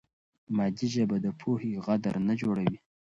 مادي 0.55 0.87
ژبه 0.95 1.17
د 1.25 1.27
پوهې 1.39 1.71
غدر 1.85 2.15
نه 2.27 2.33
جوړوي. 2.41 2.79